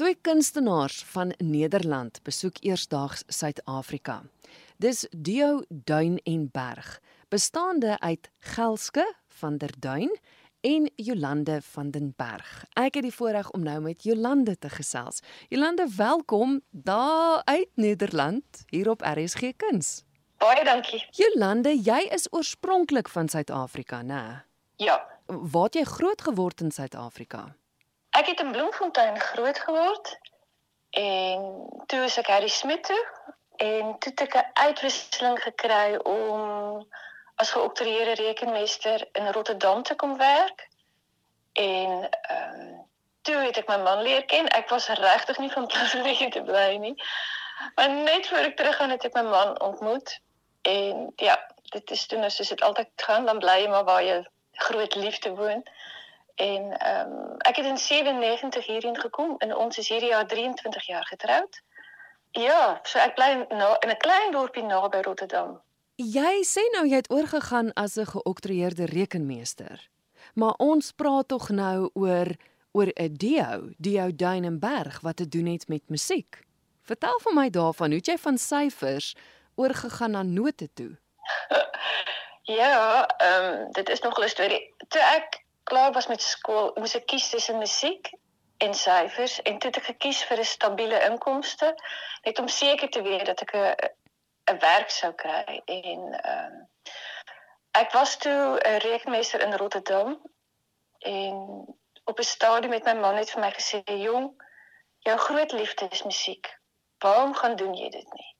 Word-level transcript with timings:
Twee 0.00 0.16
kunstenaars 0.20 1.02
van 1.04 1.34
Nederland 1.36 2.22
besoek 2.22 2.56
eersdaags 2.60 3.22
Suid-Afrika. 3.26 4.22
Dis 4.76 5.06
Dio 5.10 5.62
Duin 5.68 6.16
en 6.24 6.48
Berg, 6.52 7.00
bestaande 7.28 7.98
uit 7.98 8.30
Gelske 8.38 9.14
van 9.28 9.58
der 9.58 9.74
Duin 9.78 10.18
en 10.60 10.90
Jolande 10.96 11.58
van 11.62 11.90
den 11.90 12.14
Berg. 12.16 12.64
Ek 12.72 12.96
het 12.96 13.04
die 13.04 13.12
voorreg 13.12 13.50
om 13.50 13.60
nou 13.62 13.76
met 13.80 14.02
Jolande 14.02 14.56
te 14.58 14.72
gesels. 14.72 15.20
Jolande, 15.48 15.84
welkom 15.96 16.60
daar 16.70 17.42
uit 17.44 17.68
Nederland 17.74 18.64
hier 18.72 18.90
op 18.90 19.04
RSG 19.04 19.52
Kuns. 19.56 20.04
Baie 20.36 20.64
dankie. 20.64 21.04
Jolande, 21.10 21.76
jy 21.76 22.08
is 22.08 22.30
oorspronklik 22.32 23.08
van 23.08 23.28
Suid-Afrika, 23.28 24.02
né? 24.02 24.44
Ja. 24.76 25.04
Waar 25.26 25.68
het 25.68 25.74
jy 25.74 25.84
groot 25.84 26.22
geword 26.22 26.60
in 26.60 26.70
Suid-Afrika? 26.70 27.50
Ek 28.10 28.26
het 28.26 28.40
in 28.40 28.52
Bloemfontein 28.52 29.20
groot 29.20 29.58
geword 29.58 30.18
en 30.90 31.68
toe 31.86 32.00
is 32.04 32.18
ek 32.18 32.26
Harry 32.26 32.48
Smit 32.48 32.84
toe 32.84 33.02
en 33.56 33.98
toe 33.98 34.12
het 34.12 34.20
ek 34.20 34.34
'n 34.34 34.50
uitwisseling 34.52 35.38
gekry 35.42 35.96
om 35.96 36.86
as 37.34 37.50
geoktroeëerde 37.50 38.22
rekenmeester 38.22 39.08
in 39.12 39.32
Rotterdam 39.32 39.82
te 39.82 39.94
kom 39.94 40.16
werk. 40.16 40.68
En 41.52 42.08
ehm 42.10 42.60
um, 42.60 42.88
toe 43.22 43.34
het 43.34 43.56
ek 43.56 43.68
my 43.68 43.76
man 43.76 44.02
leer 44.02 44.24
ken. 44.24 44.48
Ek 44.48 44.68
was 44.68 44.88
regtig 44.88 45.38
nie 45.38 45.52
van 45.52 45.66
plan 45.66 45.88
om 46.00 46.04
hier 46.06 46.30
te 46.30 46.42
bly 46.42 46.76
nie. 46.76 46.96
Maar 47.74 47.90
net 47.90 48.26
voor 48.26 48.48
ek 48.50 48.56
teruggaan 48.56 48.90
het 48.90 49.04
ek 49.04 49.14
my 49.14 49.22
man 49.22 49.60
ontmoet 49.60 50.20
en 50.62 51.12
ja, 51.16 51.36
dit 51.70 51.90
is 51.90 52.06
toe 52.06 52.18
nou 52.18 52.30
soos 52.30 52.48
dit 52.48 52.62
altyd 52.62 52.88
gaan, 52.96 53.26
dan 53.26 53.38
bly 53.38 53.56
jy 53.62 53.68
maar 53.68 53.84
waar 53.84 54.04
jy 54.04 54.20
groot 54.52 54.94
liefde 54.94 55.34
woon. 55.36 55.64
En 56.40 56.78
ehm 56.78 57.12
um, 57.12 57.34
ek 57.38 57.56
het 57.56 57.66
in 57.66 57.78
97 57.78 58.66
hierheen 58.66 59.00
gekom 59.00 59.34
en 59.38 59.56
ons 59.56 59.78
is 59.78 59.88
hierdie 59.88 60.08
jaar 60.08 60.26
23 60.26 60.86
jaar 60.86 61.04
getroud. 61.04 61.62
Ja, 62.30 62.80
so 62.82 62.98
ek 62.98 63.14
bly 63.14 63.44
nou 63.48 63.76
in 63.84 63.90
'n 63.90 63.96
klein 63.96 64.32
dorpie 64.32 64.62
naby 64.62 65.02
Rotterdam. 65.04 65.60
Jy 65.96 66.44
sê 66.48 66.64
nou 66.72 66.86
jy 66.88 66.96
het 67.02 67.10
oorgegaan 67.10 67.72
as 67.72 67.96
'n 67.96 68.06
geoktroeëerde 68.06 68.84
rekenmeester. 68.84 69.88
Maar 70.34 70.54
ons 70.56 70.92
praat 70.92 71.28
tog 71.28 71.48
nou 71.48 71.90
oor 71.92 72.28
oor 72.72 72.88
'n 72.94 73.14
dio, 73.14 73.68
Dio 73.76 74.14
Duinenberg 74.14 75.00
wat 75.00 75.16
te 75.16 75.28
doen 75.28 75.46
het 75.46 75.68
met 75.68 75.88
musiek. 75.88 76.38
Vertel 76.82 77.20
vir 77.22 77.34
my 77.34 77.50
daarvan, 77.50 77.90
hoe 77.90 78.00
jy 78.00 78.18
van 78.18 78.38
syfers 78.38 79.14
oorgegaan 79.54 80.10
na 80.10 80.22
note 80.22 80.68
toe. 80.74 80.96
ja, 82.60 83.06
ehm 83.06 83.44
um, 83.44 83.72
dit 83.72 83.88
is 83.88 84.00
nog 84.00 84.18
'n 84.18 84.28
storie. 84.28 84.74
Toe 84.88 85.00
ek 85.00 85.44
klaar 85.70 85.92
was 85.92 86.06
met 86.10 86.22
skool, 86.22 86.72
moes 86.82 86.96
ek 86.98 87.06
kies 87.12 87.28
tussen 87.30 87.58
musiek 87.62 88.10
en 88.64 88.74
syfers 88.74 89.38
en 89.42 89.58
toe 89.58 89.70
het 89.70 89.78
ek 89.80 89.90
gekies 89.92 90.22
vir 90.28 90.42
'n 90.42 90.52
stabiele 90.54 90.98
inkomste 91.08 91.68
net 92.26 92.38
om 92.42 92.48
seker 92.48 92.90
te 92.90 93.02
weet 93.02 93.26
dat 93.30 93.42
ek 93.46 93.54
'n 93.54 93.74
'n 94.52 94.58
werk 94.66 94.90
sou 94.90 95.12
kry 95.22 95.62
en 95.64 96.00
ehm 96.14 96.54
um, 96.54 96.68
ek 97.82 97.92
was 97.92 98.16
toe 98.16 98.58
'n 98.58 98.82
rekenmeester 98.88 99.40
in 99.46 99.54
Rotterdam. 99.62 100.18
En 100.98 101.34
op 102.04 102.18
'n 102.18 102.22
stadium 102.22 102.70
met 102.70 102.84
my 102.84 102.94
man 102.94 103.16
het 103.16 103.30
vir 103.30 103.40
my 103.40 103.52
gesê 103.52 103.82
jong 103.84 104.26
jou 104.98 105.18
groot 105.18 105.52
liefde 105.52 105.88
is 105.90 106.02
musiek 106.02 106.58
waarom 106.98 107.34
gaan 107.34 107.56
doen 107.56 107.74
jy 107.74 107.88
dit 107.88 108.12
nie 108.12 108.30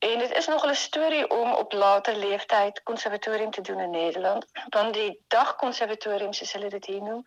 en 0.00 0.18
dit 0.18 0.32
is 0.36 0.46
nog 0.46 0.66
'n 0.66 0.74
storie 0.74 1.30
om 1.30 1.52
op 1.52 1.72
later 1.72 2.16
leeftyd 2.16 2.82
konservatorium 2.82 3.50
te 3.50 3.60
doen 3.60 3.80
in 3.80 3.90
Nederland 3.90 4.46
want 4.68 4.94
die 4.94 5.24
dagkonservatorium 5.28 6.32
soos 6.32 6.52
hulle 6.52 6.68
dit 6.68 6.86
hier 6.86 7.02
noem 7.02 7.26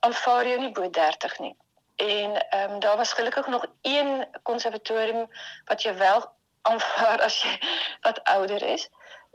aanvaar 0.00 0.46
jy 0.46 0.56
nie 0.58 0.72
bo 0.72 0.90
30 0.90 1.38
nie 1.38 1.56
en 2.00 2.60
um, 2.70 2.78
daar 2.78 2.96
was 2.96 3.12
gelukkig 3.12 3.46
nog 3.46 3.66
een 3.82 4.26
konservatorium 4.42 5.30
wat 5.64 5.82
jy 5.82 5.94
wel 5.94 6.38
aanvaar 6.62 7.20
as 7.20 7.42
jy 7.42 7.58
wat 8.00 8.24
ouder 8.24 8.62
is. 8.62 8.88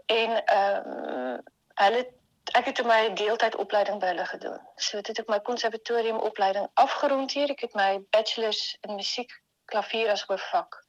En 0.05 0.57
um, 0.59 1.41
hulle 1.73 2.13
ek 2.53 2.65
het 2.65 2.83
my 2.85 3.13
deeltyd 3.13 3.55
opleiding 3.55 3.99
by 3.99 4.13
hulle 4.13 4.25
gedoen. 4.25 4.59
So 4.75 4.97
dit 4.97 5.07
het 5.07 5.19
ek 5.25 5.31
my 5.33 5.39
konservatorium 5.39 6.19
opleiding 6.21 6.67
afgerond 6.73 7.31
hier. 7.31 7.49
Ek 7.49 7.65
het 7.65 7.73
my 7.73 8.01
bachelor's 8.09 8.77
in 8.81 8.95
musiek 8.95 9.33
klavier 9.65 10.11
as 10.13 10.25
hoofvak 10.29 10.84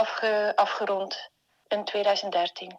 afge 0.00 0.52
afgerond 0.56 1.30
in 1.68 1.84
2013. 1.84 2.78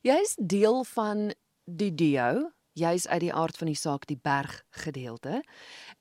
Jy 0.00 0.18
is 0.20 0.34
deel 0.40 0.84
van 0.84 1.32
die 1.64 1.94
DIO. 1.94 2.50
Jy's 2.74 3.06
uit 3.06 3.20
die 3.20 3.34
aard 3.34 3.56
van 3.56 3.70
die 3.70 3.78
saak 3.78 4.06
die 4.10 4.18
berg 4.18 4.62
gedeelte 4.84 5.42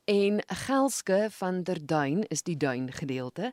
en 0.09 0.41
Gelske 0.65 1.27
van 1.31 1.63
der 1.63 1.79
Duin 1.85 2.23
is 2.33 2.41
die 2.43 2.57
duin 2.57 2.91
gedeelte. 2.91 3.51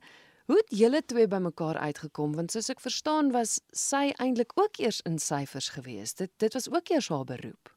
Hoe 0.48 0.56
het 0.56 0.78
julle 0.78 1.02
twee 1.04 1.28
bymekaar 1.28 1.78
uitgekom 1.78 2.32
want 2.38 2.54
soos 2.54 2.70
ek 2.72 2.80
verstaan 2.80 3.28
was 3.36 3.58
sy 3.76 4.06
eintlik 4.16 4.56
ook 4.56 4.80
eers 4.80 5.02
in 5.10 5.18
syfers 5.18 5.68
gewees. 5.76 6.14
Dit 6.14 6.32
dit 6.42 6.56
was 6.56 6.70
ook 6.72 6.88
eers 6.88 7.10
haar 7.12 7.26
beroep. 7.28 7.74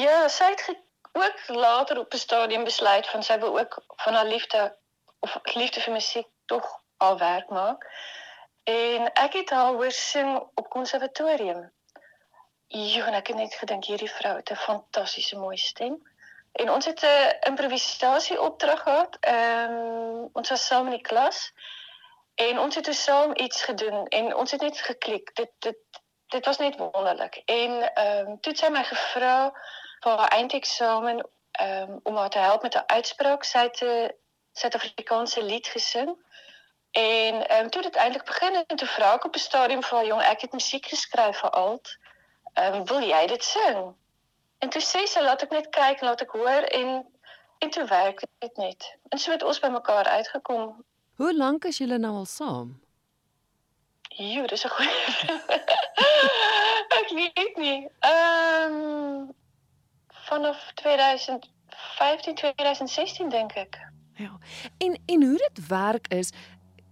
Ja, 0.00 0.28
sy 0.28 0.48
het 0.54 0.64
ook 1.12 1.44
later 1.48 1.98
op 1.98 2.14
'n 2.14 2.24
stadium 2.26 2.64
besluit 2.64 3.06
van 3.06 3.22
sy 3.22 3.38
wil 3.38 3.58
ook 3.58 3.82
van 4.06 4.14
haar 4.14 4.26
liefde 4.26 4.76
of 5.18 5.36
liefde 5.54 5.80
vir 5.80 5.92
musiek 5.92 6.28
tog 6.46 6.66
al 6.96 7.18
werk 7.18 7.48
maak. 7.48 7.86
En 8.64 9.12
ek 9.12 9.32
het 9.32 9.50
haar 9.50 9.72
hoor 9.72 9.92
op 10.54 10.70
konservatorium. 10.70 11.72
Ja, 12.66 13.06
en 13.06 13.14
ek 13.14 13.26
het 13.26 13.36
net 13.36 13.54
gedink 13.54 13.84
hierdie 13.84 14.10
vrou 14.10 14.36
het 14.36 14.50
'n 14.50 14.56
fantastiese 14.56 15.38
mooi 15.38 15.56
stem. 15.56 16.02
En 16.52 16.70
ons 16.70 16.84
het 16.84 17.02
'n 17.02 17.36
improvisasie 17.48 18.40
opdrag 18.40 18.82
gehad. 18.82 19.16
Ehm 19.20 20.28
ons 20.32 20.48
was 20.48 20.66
saam 20.66 20.84
in 20.84 20.92
die 20.92 21.00
klas 21.00 21.52
en 22.34 22.58
ons 22.58 22.74
het 22.74 22.94
saam 22.94 23.30
iets 23.34 23.62
gedoen 23.62 24.06
en 24.06 24.36
ons 24.36 24.50
het 24.50 24.60
net 24.60 24.80
geklik. 24.80 25.34
Dit 25.34 25.50
dit 25.58 25.76
dit 26.26 26.44
was 26.46 26.58
net 26.58 26.76
wonderlik. 26.76 27.42
En 27.44 27.94
ehm 27.94 28.28
um, 28.28 28.40
toe 28.40 28.52
het 28.52 28.58
sy 28.58 28.68
my 28.68 28.82
haar 28.82 29.52
ehm 31.52 31.98
om 32.02 32.16
haar 32.16 32.30
te 32.30 32.38
help 32.38 32.62
met 32.62 32.74
'n 32.74 32.86
uitspraak. 32.86 33.44
Sy 33.44 33.58
het 33.58 33.80
'n 33.82 34.10
Suid-Afrikaanse 34.52 35.42
lied 35.42 35.66
gesing. 35.66 36.16
En 36.90 37.48
ehm 37.48 37.64
um, 37.64 37.70
toe 37.70 37.82
het 37.82 37.92
dit 37.92 38.02
eintlik 38.02 38.24
begin 38.24 38.64
en 38.66 38.76
toe 38.76 38.88
vra 38.88 39.12
ek 39.14 39.24
op 39.24 39.34
'n 39.34 39.38
stadium 39.38 39.82
vir 39.82 39.96
haar 39.96 40.06
jong, 40.06 40.22
ek 40.22 40.40
het 40.40 40.52
musiek 40.52 40.86
geskryf 40.86 41.38
vir 41.38 41.50
alt. 41.50 41.96
Ehm 42.54 42.74
um, 42.74 42.84
wil 42.84 43.00
jy 43.00 43.26
dit 43.26 43.44
sing? 43.44 43.94
En 44.58 44.68
toe 44.68 44.82
sê 44.82 45.06
sy 45.06 45.20
laat 45.20 45.42
ek 45.42 45.50
net 45.50 45.68
kyk, 45.68 46.00
laat 46.00 46.20
ek 46.20 46.30
hoor 46.30 46.62
en 46.62 47.06
en 47.58 47.70
toe 47.70 47.84
werk 47.84 48.22
dit 48.38 48.56
net. 48.56 48.96
En 49.08 49.18
so 49.18 49.30
het 49.30 49.42
ons 49.42 49.60
by 49.60 49.68
mekaar 49.68 50.04
uitgekom. 50.04 50.84
Hoe 51.14 51.36
lank 51.36 51.64
is 51.64 51.78
julle 51.78 51.98
nou 51.98 52.14
al 52.14 52.24
saam? 52.24 52.80
Jo, 54.08 54.46
dis 54.46 54.64
'n 54.64 54.68
goeie. 54.68 55.04
ek 57.00 57.08
weet 57.08 57.56
nie. 57.56 57.88
Ehm 57.98 58.74
um, 58.74 59.34
vanaf 60.08 60.72
2015 60.74 62.34
2016 62.34 63.28
dink 63.28 63.52
ek. 63.52 63.78
Ja. 64.14 64.38
En 64.78 65.00
en 65.06 65.22
hoe 65.22 65.36
dit 65.36 65.66
werk 65.66 66.08
is 66.08 66.32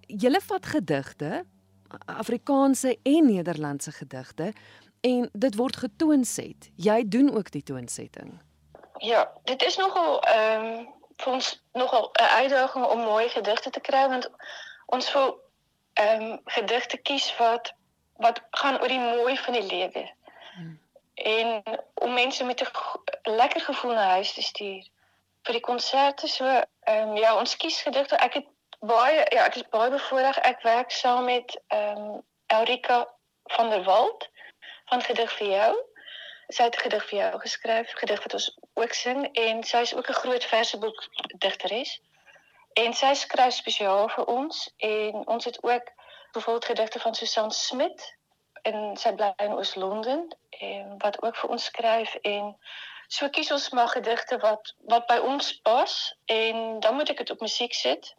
julle 0.08 0.40
vat 0.40 0.66
gedigte 0.66 1.44
Afrikaanse 2.04 2.98
en 3.02 3.26
Nederlandse 3.26 3.92
gedigte 3.92 4.52
en 5.00 5.28
dit 5.32 5.54
word 5.54 5.76
getoonset. 5.76 6.70
Jy 6.76 7.04
doen 7.08 7.36
ook 7.36 7.50
die 7.50 7.62
toonsetting. 7.62 8.40
Ja, 8.98 9.30
dit 9.44 9.62
is 9.62 9.76
nogal 9.76 10.22
ehm 10.22 10.64
um, 10.64 10.96
vir 11.18 11.32
ons 11.32 11.62
nogal 11.72 12.10
'n 12.12 12.22
uitdaging 12.22 12.84
om 12.86 12.98
mooi 12.98 13.28
gedigte 13.28 13.70
te 13.70 13.80
kry 13.80 14.08
want 14.08 14.30
ons 14.86 15.12
wil 15.12 15.40
ehm 15.92 16.22
um, 16.22 16.40
gedigte 16.44 16.96
kies 16.96 17.36
wat 17.36 17.74
wat 18.16 18.42
gaan 18.50 18.80
oor 18.80 18.88
die 18.88 19.00
mooi 19.00 19.36
van 19.38 19.52
die 19.52 19.66
lewe. 19.66 20.10
Hmm. 20.54 20.80
En 21.14 21.62
om 21.94 22.12
mense 22.14 22.44
met 22.44 22.60
'n 22.60 23.30
lekker 23.30 23.60
gevoel 23.60 23.92
na 23.92 24.08
huis 24.08 24.34
te 24.34 24.42
stuur. 24.42 24.88
Vir 25.42 25.52
die 25.52 25.66
konserte 25.70 26.26
so 26.26 26.44
ehm 26.44 27.08
um, 27.08 27.16
ja, 27.16 27.38
ons 27.38 27.56
kies 27.56 27.82
gedigte. 27.82 28.16
Ek 28.16 28.34
het 28.34 28.46
baie 28.78 29.26
ja, 29.34 29.44
ek 29.44 29.54
is 29.54 29.68
baie 29.70 29.90
bevoorreg. 29.90 30.38
Ek 30.38 30.62
werk 30.62 30.90
saam 30.90 31.24
met 31.24 31.60
ehm 31.68 31.98
um, 31.98 32.26
Elrika 32.46 33.14
van 33.52 33.70
der 33.70 33.84
Walt 33.84 34.28
van 34.88 35.02
gedig 35.02 35.32
vir 35.36 35.48
jou. 35.48 35.72
Sy 36.48 36.62
het 36.62 36.76
'n 36.76 36.80
gedig 36.80 37.08
vir 37.08 37.18
jou 37.18 37.40
geskryf, 37.40 37.90
gedig 37.92 38.22
wat 38.22 38.34
ons 38.34 38.58
ook 38.74 38.92
sing 38.92 39.28
en 39.32 39.64
sy 39.64 39.78
is 39.78 39.94
ook 39.94 40.08
'n 40.08 40.20
groot 40.22 40.44
verseboek 40.44 41.08
digteres. 41.38 42.00
En 42.72 42.94
sy 42.94 43.14
skryf 43.14 43.54
spesiaal 43.54 44.08
vir 44.08 44.24
ons 44.24 44.70
en 44.76 45.26
ons 45.26 45.44
het 45.44 45.62
ook 45.62 45.92
byvoorbeeld 46.32 46.64
gedigte 46.64 47.00
van 47.00 47.14
Susan 47.14 47.50
Smit 47.50 48.16
en 48.62 48.96
sy 48.96 49.12
bly 49.12 49.32
in 49.36 49.52
Oos-London 49.52 50.32
en 50.50 50.98
wat 50.98 51.22
ook 51.22 51.36
vir 51.36 51.50
ons 51.50 51.64
skryf 51.64 52.14
en 52.14 52.56
so 53.08 53.28
kies 53.28 53.50
ons 53.50 53.70
maar 53.70 53.88
gedigte 53.88 54.38
wat 54.38 54.74
wat 54.92 55.06
by 55.06 55.18
ons 55.18 55.52
pas 55.60 56.14
en 56.24 56.80
dan 56.80 56.94
moet 56.94 57.10
ek 57.10 57.16
dit 57.16 57.30
op 57.30 57.40
musiek 57.40 57.74
sit. 57.74 58.14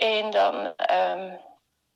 En 0.00 0.30
dan 0.30 0.74
ehm 0.76 1.20
um, 1.20 1.38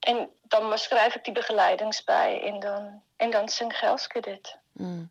en 0.04 0.28
dan 0.52 0.78
skryf 0.78 1.14
ek 1.16 1.24
die 1.24 1.32
begeleidings 1.32 2.02
by 2.04 2.38
en 2.44 2.60
dan 2.60 2.88
en 3.16 3.30
dan 3.30 3.48
sing 3.48 3.72
Gelske 3.72 4.20
dit. 4.20 4.50
Mm. 4.72 5.08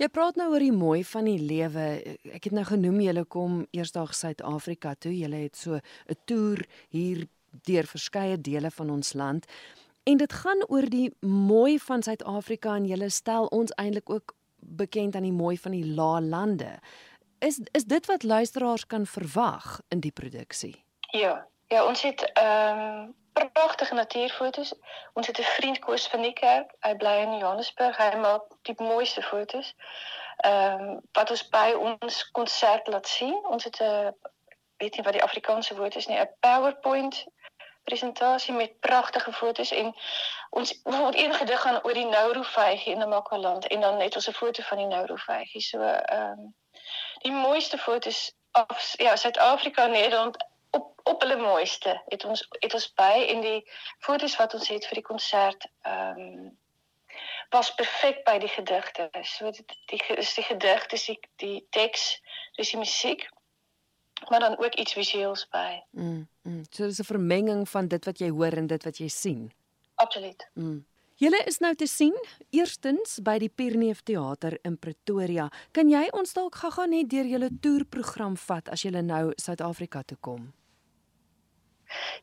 Jy 0.00 0.08
praat 0.08 0.38
nou 0.40 0.46
oor 0.54 0.64
die 0.64 0.72
mooi 0.72 1.02
van 1.04 1.26
die 1.28 1.40
lewe. 1.44 1.84
Ek 2.32 2.46
het 2.48 2.54
nou 2.56 2.64
genoem 2.64 3.02
julle 3.04 3.24
kom 3.28 3.66
eersdag 3.76 4.14
Suid-Afrika 4.16 4.94
toe. 4.96 5.12
Julle 5.12 5.42
het 5.44 5.56
so 5.56 5.76
'n 5.76 6.16
toer 6.24 6.64
hier 6.88 7.26
deur 7.68 7.86
verskeie 7.86 8.40
dele 8.40 8.70
van 8.70 8.90
ons 8.90 9.12
land. 9.12 9.46
En 10.02 10.16
dit 10.16 10.32
gaan 10.32 10.64
oor 10.68 10.88
die 10.88 11.12
mooi 11.20 11.78
van 11.78 12.02
Suid-Afrika 12.02 12.76
en 12.76 12.86
julle 12.86 13.10
stel 13.10 13.46
ons 13.46 13.72
eintlik 13.76 14.10
ook 14.10 14.34
bekend 14.56 15.14
aan 15.14 15.28
die 15.28 15.36
mooi 15.36 15.58
van 15.58 15.72
die 15.72 15.86
lae 15.86 16.20
lande. 16.22 16.78
Is 17.38 17.60
is 17.72 17.84
dit 17.84 18.06
wat 18.06 18.22
luisteraars 18.22 18.86
kan 18.86 19.06
verwag 19.06 19.80
in 19.88 20.00
die 20.00 20.12
produksie? 20.12 20.84
Ja. 21.12 21.46
Ja, 21.70 21.84
ons 21.84 22.02
het 22.02 22.32
ehm 22.32 23.08
pragtige 23.52 23.94
natuurfoto's. 23.94 24.74
Ons 25.12 25.26
het 25.26 25.38
'n 25.38 25.42
vriend 25.42 25.78
Koos 25.78 26.06
van. 26.08 26.22
Hy 26.80 26.94
bly 26.96 27.16
in 27.26 27.36
Johannesburg. 27.36 27.96
Hy 27.96 28.16
maak 28.16 28.42
die 28.62 28.74
mooiste 28.76 29.22
foto's. 29.22 29.74
Ehm 30.36 30.98
wat 31.12 31.30
ons 31.30 31.48
by 31.48 31.72
ons 31.78 32.30
konsert 32.30 32.86
laat 32.86 33.08
sien. 33.08 33.46
Ons 33.46 33.64
het 33.64 33.80
'n 33.80 34.14
weet 34.76 34.94
nie 34.96 35.02
wat 35.02 35.12
die 35.12 35.22
Afrikaanse 35.22 35.76
woord 35.76 35.96
is 35.96 36.06
nie, 36.06 36.18
'n 36.18 36.34
PowerPoint 36.40 37.26
presentasie 37.84 38.54
met 38.54 38.80
pragtige 38.80 39.32
foto's 39.32 39.70
en 39.70 39.94
ons 40.50 40.80
een 40.84 41.34
gedig 41.34 41.60
gaan 41.60 41.84
oor 41.84 41.94
die 41.94 42.06
Nourovygie 42.06 42.92
in 42.92 42.98
Namakwaland 42.98 43.66
en 43.66 43.80
dan 43.80 43.96
net 43.96 44.14
ons 44.14 44.28
'n 44.28 44.32
foto 44.32 44.62
van 44.62 44.78
die 44.78 44.86
Nourovygie. 44.86 45.60
So 45.60 45.78
ehm 45.80 46.38
die 47.18 47.32
mooiste 47.32 47.78
foto's 47.78 48.34
af 48.50 48.94
ja, 48.96 49.16
Suid-Afrika 49.16 49.84
en 49.84 49.90
Nederland 49.90 50.48
op 51.12 51.22
hulle 51.24 51.36
mooiste 51.40 51.94
het 52.12 52.24
ons 52.24 52.46
het 52.62 52.74
ons 52.78 52.88
by 52.98 53.26
en 53.34 53.44
die 53.44 53.60
foto's 54.06 54.36
wat 54.40 54.54
ons 54.58 54.68
het 54.72 54.86
vir 54.90 55.02
die 55.02 55.08
konsert 55.12 55.68
ehm 55.82 56.26
um, 56.26 56.50
was 57.50 57.72
perfek 57.74 58.20
by 58.24 58.36
die 58.38 58.48
gedigte. 58.48 59.08
So 59.26 59.50
dit 59.50 59.72
die 59.90 59.98
is 60.22 60.34
die 60.34 60.44
gedigte, 60.46 60.96
die 61.06 61.18
die 61.42 61.66
teks, 61.74 62.04
dis 62.56 62.70
die 62.70 62.78
musiek 62.78 63.26
maar 64.28 64.40
dan 64.40 64.58
ook 64.58 64.74
iets 64.74 64.92
visueels 64.92 65.48
by. 65.48 65.82
Mm, 65.90 66.28
mm. 66.42 66.64
So 66.70 66.84
dis 66.84 67.00
'n 67.00 67.04
vermenging 67.04 67.68
van 67.68 67.88
dit 67.88 68.04
wat 68.04 68.18
jy 68.18 68.28
hoor 68.28 68.52
en 68.52 68.66
dit 68.66 68.84
wat 68.84 68.98
jy 68.98 69.08
sien. 69.08 69.52
Absoluut. 69.94 70.48
Mm. 70.54 70.84
Julle 71.14 71.42
is 71.44 71.58
nou 71.58 71.74
te 71.74 71.86
sien 71.86 72.14
eerstens 72.50 73.18
by 73.22 73.38
die 73.38 73.48
Pierneef 73.48 74.02
Theater 74.02 74.58
in 74.62 74.78
Pretoria. 74.78 75.50
Kan 75.70 75.88
jy 75.88 76.08
ons 76.12 76.32
dalk 76.32 76.54
gaga 76.54 76.86
net 76.86 77.10
deur 77.10 77.24
julle 77.24 77.50
toerprogram 77.60 78.36
vat 78.36 78.68
as 78.68 78.82
julle 78.82 79.02
nou 79.02 79.32
Suid-Afrika 79.36 80.02
toe 80.02 80.16
kom? 80.20 80.52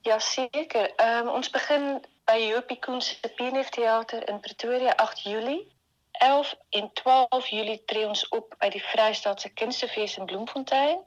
Ja, 0.02 0.20
seker. 0.20 0.96
Ehm 0.96 1.28
um, 1.28 1.34
ons 1.34 1.50
begin 1.50 2.06
by 2.26 2.38
Jopie 2.38 2.80
Koen 2.80 3.02
se 3.02 3.34
Pierneef 3.36 3.70
Theater 3.70 4.30
in 4.30 4.40
Pretoria 4.40 4.96
8 4.96 5.22
Julie. 5.22 5.76
11 6.12 6.56
en 6.70 6.94
12 6.94 7.48
Julie 7.48 7.84
tree 7.86 8.08
ons 8.08 8.28
op 8.28 8.56
by 8.60 8.70
die 8.70 8.82
Vrystaatse 8.82 9.50
Kunstefees 9.54 10.18
in 10.18 10.26
Bloemfontein. 10.26 11.00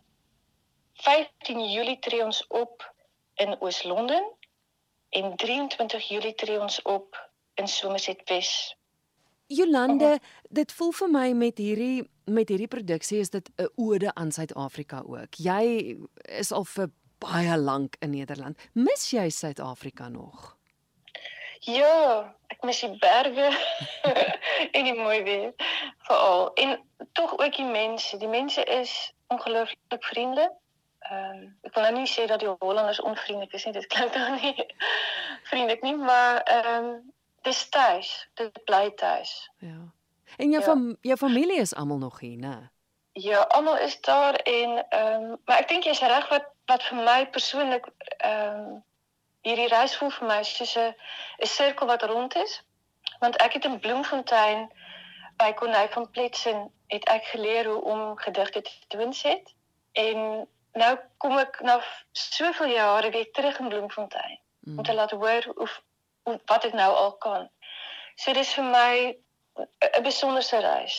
15 0.92 1.70
Julie 1.72 1.98
tree 1.98 2.24
ons 2.24 2.46
op 2.46 2.94
in 3.34 3.56
Oos-London 3.60 4.32
en 5.08 5.36
23 5.36 6.08
Julie 6.08 6.34
tree 6.34 6.60
ons 6.60 6.82
op 6.82 7.28
in 7.54 7.68
Somerset 7.68 8.22
Wes. 8.28 8.76
Jolande, 9.46 10.18
dit 10.48 10.72
voel 10.72 10.92
vir 10.92 11.10
my 11.10 11.28
met 11.34 11.58
hierdie 11.58 12.08
met 12.30 12.48
hierdie 12.52 12.70
produksie 12.70 13.18
is 13.18 13.30
dit 13.30 13.50
'n 13.58 13.66
ode 13.74 14.14
aan 14.14 14.30
Suid-Afrika 14.32 15.02
ook. 15.06 15.34
Jy 15.34 15.96
is 16.22 16.52
al 16.52 16.64
vir 16.64 16.90
baie 17.20 17.58
lank 17.58 17.96
in 18.00 18.10
Nederland. 18.16 18.58
Mis 18.72 19.10
jy 19.12 19.28
Suid-Afrika 19.28 20.08
nog? 20.08 20.56
Ja, 21.60 22.34
ek 22.48 22.62
mis 22.64 22.80
die 22.80 22.96
berge 23.02 23.50
en 24.76 24.86
die 24.88 24.96
mooi 24.96 25.20
weer 25.26 25.52
veral. 26.08 26.48
En 26.54 26.78
tog 27.12 27.36
ook 27.36 27.56
die 27.56 27.68
mense. 27.68 28.16
Die 28.16 28.28
mense 28.28 28.64
is 28.64 29.12
ongelooflik 29.28 30.04
vriendelik. 30.12 30.56
Ehm 31.10 31.36
um, 31.36 31.44
ek 31.68 31.74
wil 31.74 31.84
nou 31.86 31.94
nie 32.00 32.08
sê 32.08 32.26
dat 32.28 32.40
die 32.40 32.48
Hollanders 32.64 33.00
onvriendelik 33.00 33.52
is 33.56 33.64
nie. 33.64 33.76
Dit 33.76 33.88
klink 33.92 34.12
dan 34.16 34.40
nie 34.40 34.66
vriendelik 35.50 35.84
nie, 35.84 35.96
maar 35.96 36.42
ehm 36.42 36.84
um, 36.84 36.90
dis 37.44 37.68
tuis. 37.68 38.10
Dit 38.40 38.64
bly 38.64 38.90
tuis. 38.96 39.50
Ja. 39.58 39.80
En 40.36 40.50
jou 40.50 40.62
ja. 40.62 40.66
fam 40.68 40.96
jou 41.00 41.16
familie 41.16 41.60
is 41.60 41.74
almal 41.74 41.98
nog 41.98 42.20
hier, 42.20 42.38
né? 42.38 42.70
Ja, 43.12 43.40
almal 43.40 43.78
is 43.78 44.00
daar 44.00 44.34
en 44.34 44.88
ehm 44.88 45.22
um, 45.22 45.36
maar 45.44 45.58
ek 45.60 45.68
dink 45.68 45.84
jy's 45.84 46.00
reg 46.00 46.28
wat 46.28 46.48
wat 46.70 46.86
vir 46.88 47.02
my 47.10 47.20
persoonlik 47.36 47.90
ehm 48.18 48.62
um, 48.62 48.78
hierdie 49.46 49.70
reis 49.72 49.94
voel 49.96 50.10
vir 50.16 50.26
my 50.28 50.40
soos 50.44 50.74
'n 50.76 50.92
'n 51.44 51.50
sirkel 51.56 51.86
wat 51.86 52.02
rond 52.12 52.36
is. 52.36 52.62
Want 53.20 53.36
ek 53.36 53.52
het 53.56 53.64
in 53.64 53.80
Bloemfontein 53.84 54.68
by 55.40 55.52
Konay 55.52 55.88
van 55.88 56.10
Pletsen 56.10 56.58
het 56.86 57.04
ek 57.08 57.24
geleer 57.32 57.66
hoe 57.66 57.82
om 57.92 58.16
gedigte 58.16 58.62
te 58.62 58.96
doen 58.96 59.12
sit 59.12 59.54
en 59.92 60.18
nou 60.72 60.98
kom 61.16 61.38
ek 61.38 61.60
na 61.60 61.80
soveel 62.12 62.66
jare 62.74 63.10
weer 63.10 63.30
terug 63.32 63.58
in 63.58 63.68
Bloemfontein 63.68 64.38
mm. 64.60 64.78
om 64.78 64.84
te 64.84 64.94
laat 64.94 65.10
hoor 65.10 65.44
hoe, 65.54 65.68
hoe 66.22 66.40
wat 66.44 66.64
ek 66.64 66.72
nou 66.72 66.92
al 66.94 67.16
kan. 67.24 67.48
So 68.16 68.32
dis 68.32 68.52
vir 68.54 68.64
my 68.64 69.16
'n 69.98 70.02
besonderse 70.02 70.58
reis. 70.58 70.98